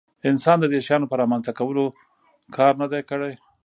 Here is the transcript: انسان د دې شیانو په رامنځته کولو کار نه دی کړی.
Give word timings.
انسان 0.29 0.57
د 0.59 0.65
دې 0.71 0.79
شیانو 0.87 1.09
په 1.11 1.15
رامنځته 1.21 1.51
کولو 1.59 1.83
کار 2.55 2.73
نه 2.81 2.87
دی 2.91 3.01
کړی. 3.09 3.33